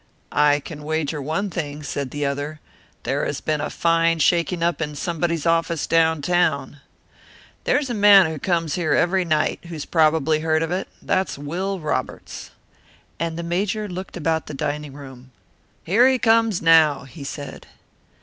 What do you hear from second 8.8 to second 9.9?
every night, who's